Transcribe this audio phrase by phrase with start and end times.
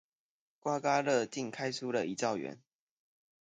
[0.59, 2.59] 刮刮樂竟然開出了一兆元